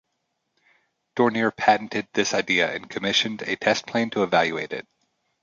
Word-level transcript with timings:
Dornier 1.15 1.55
patented 1.55 2.07
this 2.15 2.33
idea 2.33 2.73
and 2.73 2.89
commissioned 2.89 3.43
a 3.43 3.55
test 3.55 3.85
plane 3.85 4.09
to 4.09 4.23
evaluate 4.23 4.73
it. 4.73 4.87